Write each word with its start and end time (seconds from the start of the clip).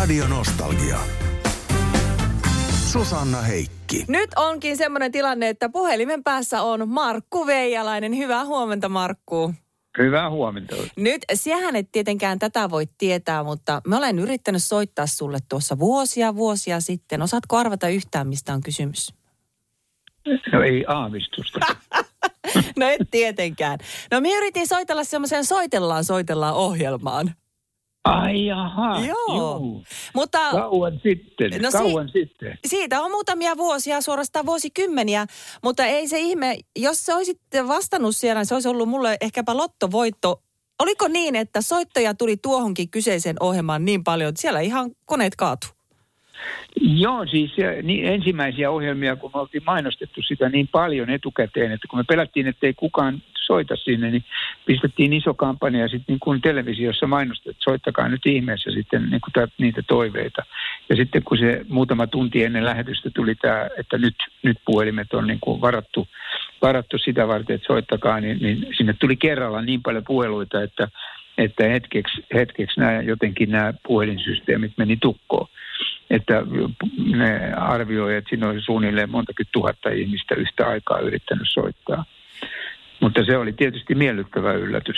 Radio 0.00 0.28
Nostalgia. 0.28 0.98
Susanna 2.92 3.40
Heikki. 3.40 4.04
Nyt 4.08 4.30
onkin 4.36 4.76
semmoinen 4.76 5.12
tilanne, 5.12 5.48
että 5.48 5.68
puhelimen 5.68 6.24
päässä 6.24 6.62
on 6.62 6.88
Markku 6.88 7.46
Veijalainen. 7.46 8.16
Hyvää 8.16 8.44
huomenta, 8.44 8.88
Markku. 8.88 9.54
Hyvää 9.98 10.30
huomenta. 10.30 10.76
Nyt, 10.96 11.24
siehän 11.34 11.76
et 11.76 11.88
tietenkään 11.92 12.38
tätä 12.38 12.70
voi 12.70 12.84
tietää, 12.98 13.42
mutta 13.44 13.82
mä 13.86 13.98
olen 13.98 14.18
yrittänyt 14.18 14.62
soittaa 14.62 15.06
sulle 15.06 15.38
tuossa 15.48 15.78
vuosia 15.78 16.34
vuosia 16.34 16.80
sitten. 16.80 17.22
Osaatko 17.22 17.56
arvata 17.56 17.88
yhtään, 17.88 18.28
mistä 18.28 18.54
on 18.54 18.60
kysymys? 18.60 19.14
No 20.52 20.62
ei 20.62 20.84
aavistusta. 20.88 21.58
no 22.78 22.88
et 22.88 23.10
tietenkään. 23.10 23.78
No 24.10 24.20
minä 24.20 24.38
yritin 24.38 24.68
soitella 24.68 25.04
semmoiseen 25.04 25.44
Soitellaan, 25.44 26.04
soitellaan 26.04 26.54
ohjelmaan. 26.54 27.34
Ai 28.04 28.46
jaha, 28.46 29.00
Joo. 29.06 29.36
juu. 29.58 29.84
Mutta 30.14 30.50
Kauan 30.50 31.00
sitten, 31.02 31.50
No 31.50 31.58
no 31.62 31.70
si- 31.70 31.76
kauan 31.78 32.08
sitten. 32.08 32.58
siitä 32.66 33.02
on 33.02 33.10
muutamia 33.10 33.56
vuosia, 33.56 34.00
suorastaan 34.00 34.46
vuosikymmeniä, 34.46 35.26
mutta 35.64 35.84
ei 35.84 36.08
se 36.08 36.18
ihme, 36.18 36.56
jos 36.78 37.06
se 37.06 37.14
olisit 37.14 37.40
vastannut 37.68 38.16
siellä, 38.16 38.40
niin 38.40 38.46
se 38.46 38.54
olisi 38.54 38.68
ollut 38.68 38.88
mulle 38.88 39.16
ehkäpä 39.20 39.56
lottovoitto. 39.56 40.42
Oliko 40.82 41.08
niin, 41.08 41.36
että 41.36 41.62
soittajia 41.62 42.14
tuli 42.14 42.36
tuohonkin 42.36 42.90
kyseiseen 42.90 43.36
ohjelmaan 43.40 43.84
niin 43.84 44.04
paljon, 44.04 44.28
että 44.28 44.40
siellä 44.42 44.60
ihan 44.60 44.90
koneet 45.06 45.36
kaatu? 45.36 45.66
Joo, 46.80 47.26
siis 47.26 47.52
niin 47.82 48.04
ensimmäisiä 48.04 48.70
ohjelmia, 48.70 49.16
kun 49.16 49.30
me 49.34 49.40
oltiin 49.40 49.62
mainostettu 49.66 50.22
sitä 50.22 50.48
niin 50.48 50.68
paljon 50.68 51.10
etukäteen, 51.10 51.72
että 51.72 51.88
kun 51.88 51.98
me 51.98 52.04
pelättiin, 52.04 52.46
että 52.46 52.66
ei 52.66 52.74
kukaan 52.74 53.22
soita 53.50 53.76
sinne, 53.76 54.10
niin 54.10 54.24
pistettiin 54.64 55.12
iso 55.12 55.34
kampanja 55.34 55.88
sitten 55.88 56.12
niin 56.12 56.20
kuin 56.20 56.40
televisiossa 56.40 57.06
mainostettu, 57.06 57.50
että 57.50 57.64
soittakaa 57.64 58.08
nyt 58.08 58.26
ihmeessä 58.26 58.70
sitten 58.70 59.10
niin 59.10 59.20
kuin 59.20 59.32
tä- 59.32 59.54
niitä 59.58 59.82
toiveita. 59.88 60.42
Ja 60.88 60.96
sitten 60.96 61.22
kun 61.22 61.38
se 61.38 61.64
muutama 61.68 62.06
tunti 62.06 62.44
ennen 62.44 62.64
lähetystä 62.64 63.10
tuli 63.14 63.34
tämä, 63.34 63.68
että 63.78 63.98
nyt, 63.98 64.14
nyt 64.42 64.58
puhelimet 64.64 65.12
on 65.14 65.26
niin 65.26 65.38
kuin 65.40 65.60
varattu, 65.60 66.08
varattu 66.62 66.98
sitä 66.98 67.28
varten, 67.28 67.54
että 67.54 67.66
soittakaa, 67.66 68.20
niin, 68.20 68.38
niin 68.40 68.66
sinne 68.76 68.92
tuli 68.92 69.16
kerralla 69.16 69.62
niin 69.62 69.82
paljon 69.82 70.04
puheluita, 70.04 70.62
että, 70.62 70.88
että 71.38 71.68
hetkeksi, 71.68 72.24
hetkeksi 72.34 72.80
nämä, 72.80 73.00
jotenkin 73.00 73.50
nämä 73.50 73.74
puhelinsysteemit 73.86 74.72
meni 74.76 74.96
tukkoon 74.96 75.48
että 76.10 76.42
ne 77.16 77.52
arvioi, 77.52 78.16
että 78.16 78.28
siinä 78.28 78.48
oli 78.48 78.60
suunnilleen 78.60 79.10
montakin 79.10 79.46
tuhatta 79.52 79.90
ihmistä 79.90 80.34
yhtä 80.34 80.66
aikaa 80.66 80.98
yrittänyt 80.98 81.48
soittaa. 81.50 82.04
Mutta 83.00 83.24
se 83.24 83.36
oli 83.36 83.52
tietysti 83.52 83.94
miellyttävä 83.94 84.52
yllätys. 84.52 84.96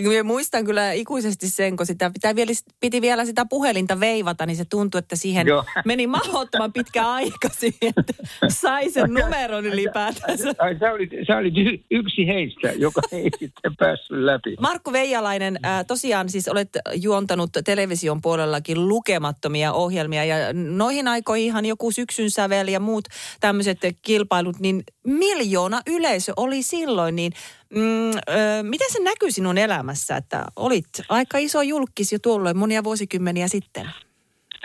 Minä 0.00 0.22
muistan 0.22 0.64
kyllä 0.64 0.92
ikuisesti 0.92 1.48
sen, 1.48 1.76
kun 1.76 1.86
sitä 1.86 2.10
pitää 2.10 2.34
vielä, 2.34 2.52
piti 2.80 3.02
vielä 3.02 3.24
sitä 3.24 3.46
puhelinta 3.50 4.00
veivata, 4.00 4.46
niin 4.46 4.56
se 4.56 4.64
tuntui, 4.64 4.98
että 4.98 5.16
siihen 5.16 5.46
Joo. 5.46 5.64
meni 5.84 6.06
mahdottoman 6.06 6.72
pitkä 6.72 7.08
aika 7.08 7.48
siihen, 7.48 7.92
että 7.96 8.12
sai 8.48 8.90
sen 8.90 9.14
numeron 9.14 9.66
ylipäätänsä. 9.66 10.54
Ai, 10.58 10.78
sä, 10.78 10.92
olit, 10.92 11.10
sä 11.26 11.36
olit 11.36 11.54
yksi 11.90 12.26
heistä, 12.26 12.72
joka 12.76 13.00
ei 13.12 13.30
sitten 13.38 13.76
päässyt 13.76 14.18
läpi. 14.18 14.56
Markku 14.60 14.92
Veijalainen, 14.92 15.58
ää, 15.62 15.84
tosiaan 15.84 16.28
siis 16.28 16.48
olet 16.48 16.68
juontanut 16.94 17.50
television 17.64 18.20
puolellakin 18.22 18.88
lukemattomia 18.88 19.72
ohjelmia 19.72 20.24
ja 20.24 20.36
noihin 20.52 21.08
aikoihin 21.08 21.46
ihan 21.46 21.66
joku 21.66 21.90
syksyn 21.90 22.30
sävel 22.30 22.68
ja 22.68 22.80
muut 22.80 23.04
tämmöiset 23.40 23.78
kilpailut, 24.02 24.60
niin 24.60 24.82
miljoona 25.04 25.80
yleisö 25.86 26.32
oli 26.36 26.62
silloin, 26.62 27.16
niin 27.16 27.32
mm, 27.74 28.10
ö, 28.10 28.62
miten 28.62 28.88
se 28.90 29.02
näkyy 29.02 29.30
sinun 29.30 29.58
elämässä, 29.58 30.16
että 30.16 30.44
olit 30.56 30.86
aika 31.08 31.38
iso 31.38 31.62
julkis 31.62 32.12
jo 32.12 32.18
tuolloin 32.22 32.56
monia 32.58 32.84
vuosikymmeniä 32.84 33.48
sitten? 33.48 33.90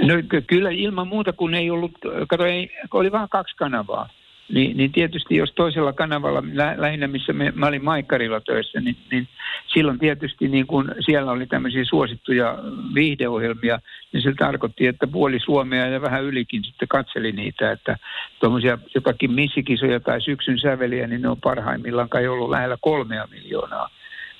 No 0.01 0.13
ky- 0.29 0.41
kyllä 0.41 0.69
ilman 0.69 1.07
muuta, 1.07 1.33
kun 1.33 1.53
ei 1.53 1.69
ollut, 1.69 1.91
kato, 2.29 2.45
ei, 2.45 2.69
oli 2.91 3.11
vain 3.11 3.29
kaksi 3.29 3.55
kanavaa. 3.55 4.09
Niin, 4.53 4.77
niin 4.77 4.91
tietysti 4.91 5.35
jos 5.35 5.51
toisella 5.55 5.93
kanavalla, 5.93 6.43
lä, 6.53 6.75
lähinnä 6.77 7.07
missä 7.07 7.33
me, 7.33 7.53
mä 7.55 7.67
olin 7.67 7.83
Maikkarilla 7.83 8.41
töissä, 8.41 8.81
niin, 8.81 8.97
niin 9.11 9.27
silloin 9.73 9.99
tietysti 9.99 10.47
niin 10.47 10.67
kun 10.67 10.95
siellä 10.99 11.31
oli 11.31 11.47
tämmöisiä 11.47 11.85
suosittuja 11.85 12.57
viihdeohjelmia, 12.93 13.79
niin 14.13 14.23
se 14.23 14.33
tarkoitti, 14.39 14.87
että 14.87 15.07
puoli 15.07 15.39
Suomea 15.39 15.87
ja 15.87 16.01
vähän 16.01 16.23
ylikin 16.23 16.63
sitten 16.63 16.87
katseli 16.87 17.31
niitä, 17.31 17.71
että 17.71 17.97
tuommoisia 18.39 18.77
jotakin 18.95 19.31
missikisoja 19.31 19.99
tai 19.99 20.21
syksyn 20.21 20.59
säveliä, 20.59 21.07
niin 21.07 21.21
ne 21.21 21.29
on 21.29 21.41
parhaimmillaan 21.41 22.09
kai 22.09 22.27
ollut 22.27 22.49
lähellä 22.49 22.77
kolmea 22.81 23.27
miljoonaa 23.31 23.89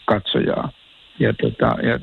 katsojaa. 0.05 0.71
Ja, 1.19 1.33
tota, 1.33 1.65
ja 1.65 1.99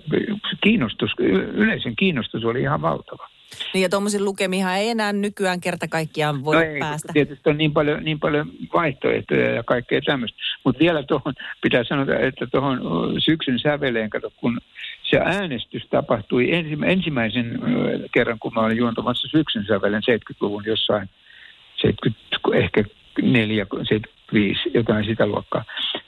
kiinnostus, 0.60 1.10
y- 1.18 1.50
yleisön 1.54 1.96
kiinnostus 1.96 2.44
oli 2.44 2.60
ihan 2.60 2.82
valtava. 2.82 3.28
Niin 3.74 3.82
ja 3.82 3.88
tuommoisen 3.88 4.24
lukemihan 4.24 4.76
ei 4.76 4.88
enää 4.88 5.12
nykyään 5.12 5.60
kerta 5.60 5.88
kaikkiaan 5.88 6.44
voi 6.44 6.56
no 6.56 6.62
ei, 6.62 6.78
päästä. 6.78 7.12
tietysti 7.12 7.50
on 7.50 7.58
niin 7.58 7.72
paljon, 7.72 8.04
niin 8.04 8.20
paljon 8.20 8.50
vaihtoehtoja 8.74 9.50
ja 9.50 9.62
kaikkea 9.62 10.00
tämmöistä. 10.00 10.38
Mutta 10.64 10.80
vielä 10.80 11.02
tuohon 11.02 11.34
pitää 11.62 11.84
sanoa, 11.84 12.06
että 12.18 12.46
tuohon 12.46 12.80
syksyn 13.18 13.58
säveleen, 13.58 14.10
kato, 14.10 14.32
kun 14.36 14.60
se 15.02 15.18
äänestys 15.18 15.86
tapahtui 15.90 16.52
ensi, 16.52 16.78
ensimmäisen 16.84 17.58
kerran, 18.12 18.38
kun 18.38 18.54
mä 18.54 18.60
olin 18.60 18.76
juontamassa 18.76 19.28
syksyn 19.28 19.64
sävelen 19.68 20.02
70-luvun 20.02 20.64
jossain, 20.66 21.08
70, 21.76 22.20
ehkä 22.54 22.84
4, 23.22 23.66
75, 23.88 24.70
jotain 24.74 25.04
sitä 25.04 25.26
luokkaa. 25.26 25.64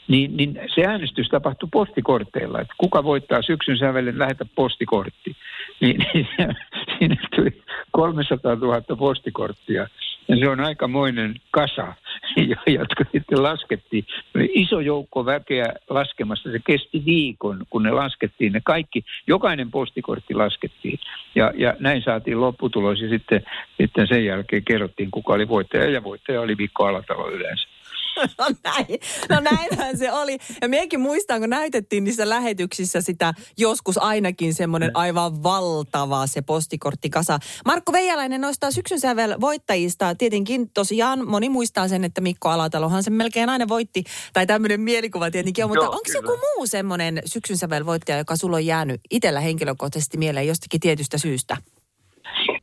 Niin, 0.08 0.36
niin 0.36 0.60
se 0.74 0.84
äänestys 0.84 1.28
tapahtui 1.28 1.68
postikorteilla, 1.72 2.60
että 2.60 2.74
kuka 2.78 3.04
voittaa 3.04 3.42
syksyn 3.42 3.78
sävelen, 3.78 4.18
lähetä 4.18 4.46
postikortti. 4.54 5.36
Niin, 5.80 6.06
niin 6.14 6.28
siinä 6.98 7.16
tuli 7.36 7.62
300 7.90 8.54
000 8.54 8.82
postikorttia. 8.98 9.86
Ja 10.28 10.36
se 10.36 10.48
on 10.48 10.60
aikamoinen 10.60 11.34
kasa, 11.50 11.94
jotka 12.78 13.04
sitten 13.12 13.42
laskettiin. 13.42 14.06
Iso 14.54 14.80
joukko 14.80 15.26
väkeä 15.26 15.72
laskemassa. 15.90 16.52
Se 16.52 16.58
kesti 16.66 17.02
viikon, 17.06 17.64
kun 17.70 17.82
ne 17.82 17.90
laskettiin. 17.90 18.52
Ne 18.52 18.60
kaikki, 18.64 19.04
jokainen 19.26 19.70
postikortti 19.70 20.34
laskettiin. 20.34 20.98
Ja, 21.34 21.52
ja 21.56 21.76
näin 21.78 22.02
saatiin 22.02 22.40
lopputulos 22.40 23.00
ja 23.00 23.08
sitten, 23.08 23.42
sitten 23.80 24.06
sen 24.06 24.24
jälkeen 24.24 24.64
kerrottiin, 24.64 25.10
kuka 25.10 25.32
oli 25.32 25.48
voittaja. 25.48 25.90
Ja 25.90 26.04
voittaja 26.04 26.40
oli 26.40 26.54
Mikko 26.54 26.84
Alatalo 26.86 27.30
yleensä. 27.30 27.68
No 28.38 28.46
näin. 28.64 28.86
No 29.28 29.40
näinhän 29.40 29.98
se 29.98 30.12
oli. 30.12 30.38
Ja 30.62 30.68
minäkin 30.68 31.00
muistan, 31.00 31.40
kun 31.40 31.50
näytettiin 31.50 32.04
niissä 32.04 32.28
lähetyksissä 32.28 33.00
sitä 33.00 33.34
joskus 33.58 33.98
ainakin 33.98 34.54
semmoinen 34.54 34.90
aivan 34.94 35.42
valtava 35.42 36.26
se 36.26 36.42
postikorttikasa. 36.42 37.38
Markku 37.64 37.92
Veijalainen 37.92 38.40
noista 38.40 38.70
syksyn 38.70 39.00
sävel 39.00 39.36
voittajista. 39.40 40.14
Tietenkin 40.14 40.70
tosiaan 40.70 41.28
moni 41.28 41.48
muistaa 41.48 41.88
sen, 41.88 42.04
että 42.04 42.20
Mikko 42.20 42.48
Alatalohan 42.48 43.02
sen 43.02 43.12
melkein 43.12 43.48
aina 43.48 43.68
voitti. 43.68 44.04
Tai 44.32 44.46
tämmöinen 44.46 44.80
mielikuva 44.80 45.30
tietenkin 45.30 45.64
on. 45.64 45.70
Mutta 45.70 45.84
Joo, 45.84 45.92
onko 45.92 46.02
kyllä. 46.06 46.18
joku 46.18 46.38
muu 46.56 46.66
semmoinen 46.66 47.22
syksyn 47.26 47.56
sävel 47.56 47.86
voittaja, 47.86 48.18
joka 48.18 48.36
sulla 48.36 48.56
on 48.56 48.66
jäänyt 48.66 49.00
itsellä 49.10 49.40
henkilökohtaisesti 49.40 50.18
mieleen 50.18 50.46
jostakin 50.46 50.80
tietystä 50.80 51.18
syystä? 51.18 51.56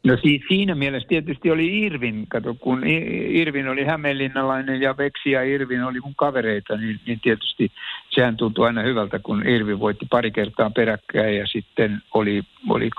No 0.03 0.18
siis 0.22 0.41
siinä 0.47 0.75
mielessä 0.75 1.08
tietysti 1.08 1.52
oli 1.52 1.81
Irvin, 1.81 2.25
kato, 2.28 2.53
kun 2.53 2.88
Irvin 3.30 3.68
oli 3.68 3.84
hämeenlinnalainen 3.84 4.81
ja 4.81 4.97
Veksi 4.97 5.31
ja 5.31 5.44
Irvin 5.44 5.84
oli 5.84 6.00
mun 6.00 6.16
kavereita, 6.16 6.78
niin, 6.78 7.00
niin 7.06 7.19
tietysti 7.19 7.72
sehän 8.09 8.38
tuntui 8.38 8.68
aina 8.68 8.81
hyvältä, 8.81 9.19
kun 9.19 9.47
Irvin 9.47 9.80
voitti 9.80 10.06
pari 10.09 10.31
kertaa 10.31 10.69
peräkkäin 10.69 11.38
ja 11.38 11.47
sitten 11.47 12.02
oli, 12.13 12.44
oli 12.69 12.90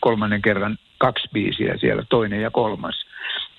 kolmannen 0.00 0.42
kerran 0.42 0.78
kaksi 0.98 1.28
biisiä 1.32 1.76
siellä, 1.80 2.04
toinen 2.08 2.42
ja 2.42 2.50
kolmas. 2.50 2.94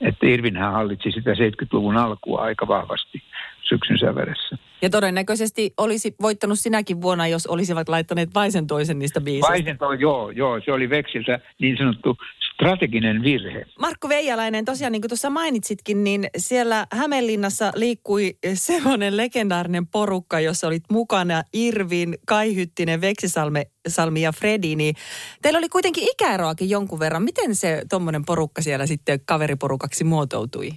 Että 0.01 0.27
Irvinhän 0.27 0.73
hallitsi 0.73 1.11
sitä 1.11 1.31
70-luvun 1.31 1.97
alkua 1.97 2.41
aika 2.41 2.67
vahvasti 2.67 3.21
syksyn 3.61 3.99
sävelessä. 3.99 4.57
Ja 4.81 4.89
todennäköisesti 4.89 5.73
olisi 5.77 6.15
voittanut 6.21 6.59
sinäkin 6.59 7.01
vuonna, 7.01 7.27
jos 7.27 7.47
olisivat 7.47 7.89
laittaneet 7.89 8.29
vain 8.35 8.51
sen 8.51 8.67
toisen 8.67 8.99
niistä 8.99 9.21
biiseistä. 9.21 9.49
Vaisen 9.49 9.77
toi, 9.77 9.97
joo, 9.99 10.29
joo, 10.29 10.61
se 10.65 10.71
oli 10.71 10.89
Veksiltä 10.89 11.39
niin 11.59 11.77
sanottu 11.77 12.17
strateginen 12.59 13.23
virhe. 13.23 13.65
Markku 13.79 14.09
Veijalainen, 14.09 14.65
tosiaan 14.65 14.91
niin 14.91 15.01
kuin 15.01 15.09
tuossa 15.09 15.29
mainitsitkin, 15.29 16.03
niin 16.03 16.27
siellä 16.37 16.87
Hämeenlinnassa 16.91 17.71
liikkui 17.75 18.37
semmoinen 18.53 19.17
legendaarinen 19.17 19.87
porukka, 19.87 20.39
jossa 20.39 20.67
olit 20.67 20.83
mukana 20.91 21.43
Irvin, 21.53 22.17
Kai 22.27 22.55
Hyttinen, 22.55 23.01
Veksisalmi 23.01 23.61
Salmi 23.87 24.21
ja 24.21 24.31
Fredi, 24.31 24.75
niin 24.75 24.95
teillä 25.41 25.59
oli 25.59 25.69
kuitenkin 25.69 26.07
ikäeroakin 26.11 26.69
jonkun 26.69 26.99
verran. 26.99 27.23
Miten 27.23 27.55
se 27.55 27.81
tuommoinen 27.89 28.25
porukka 28.25 28.61
siellä 28.61 28.85
sitten 28.85 29.19
kaveriporukaksi 29.25 30.03
muotoutui? 30.03 30.71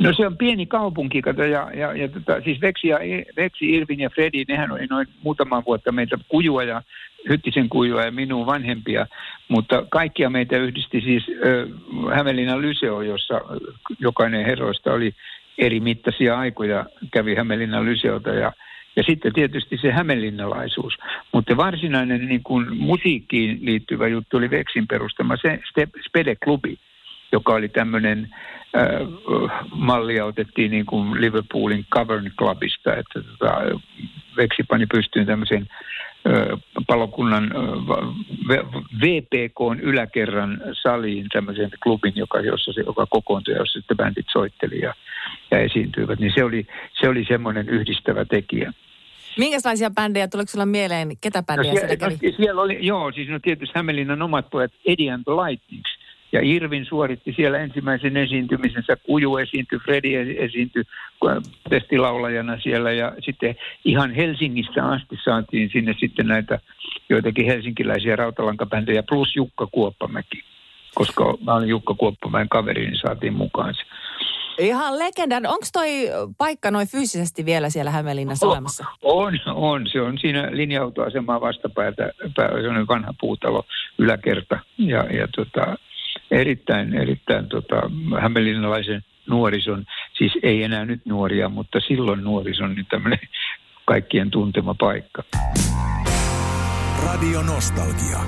No 0.00 0.12
se 0.12 0.26
on 0.26 0.36
pieni 0.36 0.66
kaupunki, 0.66 1.22
kato, 1.22 1.44
ja, 1.44 1.70
ja, 1.74 1.92
ja 1.92 2.08
tota, 2.08 2.40
siis 2.44 2.60
Veksi, 2.60 2.88
ja, 2.88 2.98
Veksi, 3.36 3.70
Irvin 3.70 4.00
ja 4.00 4.10
Fredi, 4.10 4.44
nehän 4.48 4.72
oli 4.72 4.86
noin 4.86 5.06
muutaman 5.22 5.62
vuotta 5.66 5.92
meitä 5.92 6.18
kujua 6.28 6.62
ja 6.62 6.82
Hyttisen 7.28 7.68
kujua 7.68 8.04
ja 8.04 8.10
minun 8.10 8.46
vanhempia, 8.46 9.06
mutta 9.48 9.86
kaikkia 9.90 10.30
meitä 10.30 10.56
yhdisti 10.56 11.00
siis 11.00 11.24
ö, 11.28 11.68
Hämeenlinnan 12.14 12.62
Lyseo, 12.62 13.02
jossa 13.02 13.40
jokainen 13.98 14.46
herroista 14.46 14.92
oli 14.92 15.14
eri 15.58 15.80
mittaisia 15.80 16.38
aikoja, 16.38 16.86
kävi 17.12 17.34
Hämeenlinnan 17.34 17.84
Lyseota 17.84 18.30
ja, 18.30 18.52
Ja 18.96 19.02
sitten 19.06 19.32
tietysti 19.32 19.78
se 19.78 19.92
hämeenlinnalaisuus. 19.92 20.94
Mutta 21.32 21.56
varsinainen 21.56 22.26
niin 22.28 22.42
kuin 22.42 22.76
musiikkiin 22.76 23.58
liittyvä 23.62 24.08
juttu 24.08 24.36
oli 24.36 24.50
Veksin 24.50 24.86
perustama 24.86 25.36
se 25.36 25.60
Spede-klubi, 26.08 26.78
joka 27.32 27.52
oli 27.52 27.68
tämmöinen 27.68 28.28
äh, 28.76 29.62
mallia 29.72 30.24
otettiin 30.24 30.70
niin 30.70 30.86
kuin 30.86 31.20
Liverpoolin 31.20 31.86
Cavern 31.94 32.30
Clubista, 32.38 32.96
että 32.96 33.22
tota, 33.22 33.56
Veksi 34.36 34.62
pani 34.62 34.86
pystyyn 34.86 35.26
tämmöisen 35.26 35.68
palokunnan 36.86 37.50
VPK 39.00 39.82
yläkerran 39.82 40.60
saliin 40.82 41.26
tämmöisen 41.32 41.70
klubin, 41.82 42.12
joka, 42.16 42.40
jossa 42.40 42.72
se, 42.72 42.80
joka 42.80 43.06
kokoontui, 43.06 43.54
jossa 43.54 43.78
sitten 43.80 43.96
bändit 43.96 44.26
soitteli 44.32 44.80
ja, 44.80 44.94
ja 45.50 45.58
esiintyivät. 45.58 46.18
Niin 46.18 46.32
se 46.34 46.44
oli, 46.44 46.66
se 47.00 47.08
oli 47.08 47.24
semmoinen 47.28 47.68
yhdistävä 47.68 48.24
tekijä. 48.24 48.72
Minkälaisia 49.38 49.90
bändejä, 49.90 50.28
tuleeko 50.28 50.50
sinulla 50.50 50.66
mieleen, 50.66 51.08
ketä 51.20 51.42
bändejä 51.42 51.72
no, 51.72 51.78
siellä, 51.78 51.96
siellä 51.96 52.16
kävi? 52.16 52.30
No, 52.30 52.36
siellä 52.36 52.62
oli, 52.62 52.78
joo, 52.80 53.12
siis 53.12 53.28
no 53.28 53.38
tietysti 53.38 53.72
Hämeenlinnan 53.78 54.22
omat 54.22 54.50
pojat 54.50 54.72
Eddie 54.84 55.10
and 55.10 55.24
the 55.24 55.32
Lightnings, 55.32 55.97
ja 56.32 56.40
Irvin 56.42 56.84
suoritti 56.84 57.32
siellä 57.36 57.58
ensimmäisen 57.58 58.16
esiintymisensä, 58.16 58.96
Kuju 58.96 59.36
esiintyi, 59.36 59.78
Fredi 59.78 60.14
esiintyi 60.16 60.84
testilaulajana 61.70 62.60
siellä 62.60 62.92
ja 62.92 63.12
sitten 63.24 63.56
ihan 63.84 64.14
Helsingistä 64.14 64.84
asti 64.84 65.16
saatiin 65.24 65.70
sinne 65.72 65.94
sitten 66.00 66.26
näitä 66.26 66.58
joitakin 67.08 67.46
helsinkiläisiä 67.46 68.16
rautalankabändejä 68.16 69.02
plus 69.02 69.36
Jukka 69.36 69.66
Kuoppamäki. 69.66 70.42
Koska 70.94 71.34
mä 71.46 71.54
olin 71.54 71.68
Jukka 71.68 71.94
Kuoppamäen 71.94 72.48
kaveri, 72.48 72.86
niin 72.86 73.00
saatiin 73.00 73.34
mukaan 73.34 73.74
se. 73.74 73.82
Ihan 74.58 74.98
legendan. 74.98 75.46
Onko 75.46 75.66
toi 75.72 75.88
paikka 76.38 76.70
noin 76.70 76.88
fyysisesti 76.88 77.44
vielä 77.44 77.70
siellä 77.70 77.90
Hämeenlinnassa 77.90 78.46
on, 78.46 78.52
olemassa? 78.52 78.84
On, 79.02 79.38
on. 79.46 79.86
Se 79.92 80.00
on 80.00 80.18
siinä 80.18 80.48
linja-autoasemaa 80.50 81.40
vastapäätä. 81.40 82.12
Se 82.36 82.68
on 82.68 82.86
vanha 82.88 83.14
puutalo 83.20 83.64
yläkerta. 83.98 84.58
Ja, 84.78 85.04
ja 85.04 85.28
tota, 85.36 85.76
erittäin, 86.30 86.94
erittäin 86.94 87.48
tota, 87.48 87.90
hämeenlinnalaisen 88.20 89.02
nuorison, 89.28 89.84
siis 90.18 90.32
ei 90.42 90.62
enää 90.62 90.84
nyt 90.84 91.00
nuoria, 91.06 91.48
mutta 91.48 91.80
silloin 91.80 92.24
nuorison, 92.24 92.74
niin 92.74 92.86
tämmöinen 92.86 93.18
kaikkien 93.84 94.30
tuntema 94.30 94.74
paikka. 94.74 95.22
Radio 97.04 97.42
Nostalgia. 97.42 98.18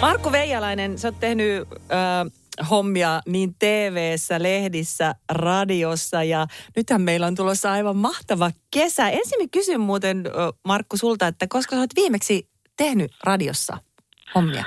Markku 0.00 0.32
Veijalainen, 0.32 0.98
sä 0.98 1.08
oot 1.08 1.20
tehnyt 1.20 1.62
äh, 1.72 2.68
hommia 2.70 3.20
niin 3.26 3.54
TV-ssä, 3.58 4.42
lehdissä, 4.42 5.14
radiossa 5.32 6.22
ja 6.22 6.46
nythän 6.76 7.02
meillä 7.02 7.26
on 7.26 7.34
tulossa 7.34 7.72
aivan 7.72 7.96
mahtava 7.96 8.50
kesä. 8.70 9.08
Ensin 9.08 9.50
kysyn 9.50 9.80
muuten 9.80 10.24
Markku 10.64 10.96
sulta, 10.96 11.26
että 11.26 11.46
koska 11.48 11.76
sä 11.76 11.80
oot 11.80 11.96
viimeksi 11.96 12.48
tehnyt 12.76 13.10
radiossa? 13.24 13.87
Hommia? 14.34 14.64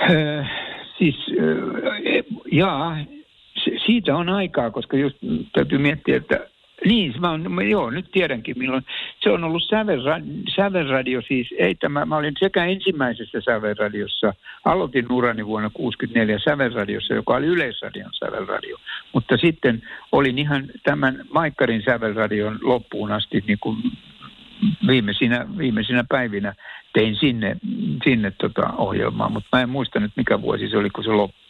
Äh, 0.00 0.50
siis, 0.98 1.16
äh, 1.16 2.24
jaa, 2.52 2.96
siitä 3.86 4.16
on 4.16 4.28
aikaa, 4.28 4.70
koska 4.70 4.96
just 4.96 5.16
täytyy 5.52 5.78
miettiä, 5.78 6.16
että 6.16 6.50
niin, 6.84 7.14
mä, 7.20 7.30
on, 7.30 7.70
joo, 7.70 7.90
nyt 7.90 8.10
tiedänkin 8.12 8.58
milloin. 8.58 8.84
Se 9.22 9.30
on 9.30 9.44
ollut 9.44 9.62
Sävelradio 10.56 11.22
siis, 11.22 11.54
ei 11.58 11.74
tämä, 11.74 12.04
mä 12.04 12.16
olin 12.16 12.34
sekä 12.38 12.64
ensimmäisessä 12.64 13.40
Sävelradiossa, 13.40 14.34
aloitin 14.64 15.12
urani 15.12 15.46
vuonna 15.46 15.70
64 15.74 16.38
Sävelradiossa, 16.38 17.14
joka 17.14 17.34
oli 17.34 17.46
Yleisradion 17.46 18.10
Sävelradio, 18.12 18.76
mutta 19.12 19.36
sitten 19.36 19.82
olin 20.12 20.38
ihan 20.38 20.64
tämän 20.82 21.24
Maikkarin 21.34 21.82
Sävelradion 21.84 22.58
loppuun 22.62 23.12
asti 23.12 23.44
niin 23.46 23.58
kuin 23.58 23.76
viimeisinä, 24.86 25.46
viimeisinä 25.58 26.04
päivinä 26.08 26.54
tein 26.94 27.16
sinne, 27.16 27.56
sinne 28.04 28.30
tota 28.30 28.72
ohjelmaa, 28.78 29.28
mutta 29.28 29.48
mä 29.52 29.62
en 29.62 29.68
muista 29.68 30.00
nyt 30.00 30.12
mikä 30.16 30.42
vuosi 30.42 30.68
se 30.68 30.76
oli, 30.76 30.90
kun 30.90 31.04
se 31.04 31.10
loppui. 31.10 31.40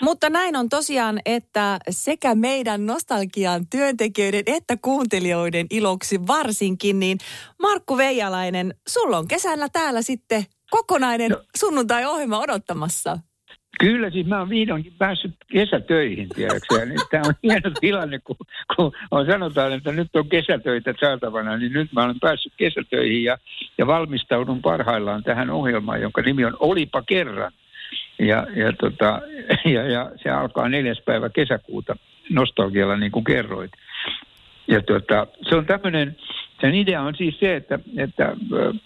Mutta 0.00 0.30
näin 0.30 0.56
on 0.56 0.68
tosiaan, 0.68 1.20
että 1.26 1.78
sekä 1.90 2.34
meidän 2.34 2.86
nostalgian 2.86 3.66
työntekijöiden 3.70 4.42
että 4.46 4.76
kuuntelijoiden 4.76 5.66
iloksi 5.70 6.26
varsinkin, 6.26 6.98
niin 6.98 7.18
Markku 7.62 7.96
Veijalainen, 7.96 8.74
sulla 8.88 9.18
on 9.18 9.28
kesällä 9.28 9.68
täällä 9.68 10.02
sitten 10.02 10.44
kokonainen 10.70 11.30
no. 11.30 11.42
sunnuntai-ohjelma 11.56 12.38
odottamassa. 12.38 13.18
Kyllä, 13.80 14.10
siis 14.10 14.26
mä 14.26 14.38
oon 14.38 14.48
vihdoinkin 14.48 14.92
päässyt 14.98 15.34
kesätöihin. 15.52 16.28
Niin 16.36 17.00
tämä 17.10 17.22
on 17.26 17.34
hieno 17.42 17.70
tilanne, 17.80 18.18
kun, 18.18 18.36
kun 18.76 18.92
on 19.10 19.26
sanotaan, 19.26 19.72
että 19.72 19.92
nyt 19.92 20.16
on 20.16 20.28
kesätöitä 20.28 20.94
saatavana, 21.00 21.56
niin 21.56 21.72
nyt 21.72 21.92
mä 21.92 22.04
olen 22.04 22.20
päässyt 22.20 22.52
kesätöihin 22.56 23.24
ja, 23.24 23.38
ja 23.78 23.86
valmistaudun 23.86 24.62
parhaillaan 24.62 25.22
tähän 25.22 25.50
ohjelmaan, 25.50 26.00
jonka 26.00 26.22
nimi 26.22 26.44
on 26.44 26.56
Olipa 26.60 27.02
kerran. 27.02 27.52
Ja, 28.18 28.46
ja, 28.56 28.72
tota, 28.72 29.20
ja, 29.74 29.82
ja 29.82 30.10
se 30.22 30.30
alkaa 30.30 30.68
neljäs 30.68 31.02
päivä 31.04 31.28
kesäkuuta 31.28 31.96
nostalgialla, 32.30 32.96
niin 32.96 33.12
kuin 33.12 33.24
kerroit. 33.24 33.72
Ja 34.68 34.82
tota, 34.82 35.26
se 35.48 35.54
on 35.56 35.66
tämmöinen, 35.66 36.16
sen 36.60 36.74
idea 36.74 37.02
on 37.02 37.14
siis 37.14 37.40
se, 37.40 37.56
että, 37.56 37.78
että 37.96 38.36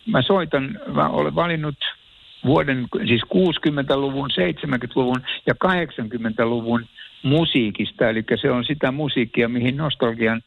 mä 0.06 0.22
soitan, 0.22 0.80
mä 0.94 1.08
olen 1.08 1.34
valinnut 1.34 1.76
vuoden, 2.44 2.86
siis 3.06 3.22
60-luvun, 3.22 4.30
70-luvun 4.30 5.22
ja 5.46 5.54
80-luvun 5.64 6.86
musiikista, 7.22 8.08
eli 8.08 8.24
se 8.40 8.50
on 8.50 8.64
sitä 8.64 8.92
musiikkia, 8.92 9.48
mihin 9.48 9.76
nostalgian 9.76 10.42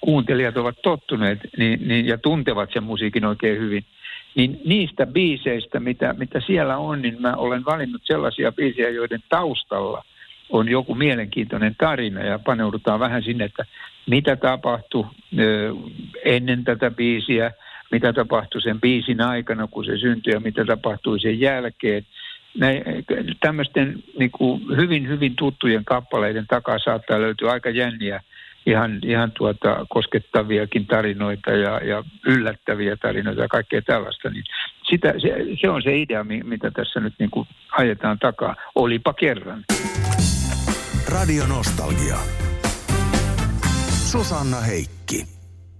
kuuntelijat 0.00 0.56
ovat 0.56 0.82
tottuneet 0.82 1.38
niin, 1.56 1.88
niin, 1.88 2.06
ja 2.06 2.18
tuntevat 2.18 2.70
sen 2.72 2.82
musiikin 2.82 3.24
oikein 3.24 3.58
hyvin. 3.58 3.84
Niin 4.34 4.60
niistä 4.64 5.06
biiseistä, 5.06 5.80
mitä, 5.80 6.14
mitä 6.18 6.40
siellä 6.46 6.76
on, 6.76 7.02
niin 7.02 7.22
mä 7.22 7.34
olen 7.36 7.64
valinnut 7.64 8.02
sellaisia 8.04 8.52
biisejä, 8.52 8.88
joiden 8.88 9.22
taustalla 9.28 10.04
on 10.50 10.68
joku 10.68 10.94
mielenkiintoinen 10.94 11.74
tarina 11.78 12.20
ja 12.20 12.38
paneudutaan 12.38 13.00
vähän 13.00 13.22
sinne, 13.22 13.44
että 13.44 13.64
mitä 14.06 14.36
tapahtui 14.36 15.06
ennen 16.24 16.64
tätä 16.64 16.90
biisiä, 16.90 17.52
mitä 17.94 18.12
tapahtui 18.12 18.62
sen 18.62 18.80
biisin 18.80 19.20
aikana, 19.20 19.66
kun 19.66 19.84
se 19.84 19.98
syntyi 19.98 20.32
ja 20.32 20.40
mitä 20.40 20.64
tapahtui 20.64 21.20
sen 21.20 21.40
jälkeen. 21.40 22.06
Näin, 22.58 22.82
tämmöisten 23.40 24.02
niin 24.18 24.30
kuin 24.30 24.62
hyvin, 24.76 25.08
hyvin 25.08 25.36
tuttujen 25.36 25.84
kappaleiden 25.84 26.46
takaa 26.46 26.78
saattaa 26.78 27.20
löytyä 27.20 27.52
aika 27.52 27.70
jänniä, 27.70 28.20
ihan, 28.66 28.98
ihan 29.04 29.32
tuota, 29.32 29.86
koskettaviakin 29.88 30.86
tarinoita 30.86 31.50
ja, 31.50 31.80
ja 31.84 32.04
yllättäviä 32.26 32.96
tarinoita 32.96 33.42
ja 33.42 33.48
kaikkea 33.48 33.82
tällaista. 33.82 34.30
Niin 34.30 34.44
sitä, 34.90 35.14
se, 35.18 35.28
se 35.60 35.70
on 35.70 35.82
se 35.82 35.96
idea, 35.96 36.24
mitä 36.24 36.70
tässä 36.70 37.00
nyt 37.00 37.14
niin 37.18 37.30
kuin 37.30 37.48
ajetaan 37.78 38.18
takaa. 38.18 38.56
Olipa 38.74 39.12
kerran. 39.12 39.64
Radio 41.08 41.46
Nostalgia. 41.46 42.16
Susanna 44.10 44.60
Heikki. 44.60 45.03